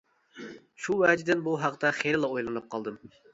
شۇ 0.85 0.95
ۋەجىدىن 1.01 1.43
بۇ 1.49 1.53
ھەقتە 1.65 1.93
خېلىلا 1.99 2.33
ئويلىنىپ 2.33 2.73
قالدىم. 2.75 2.99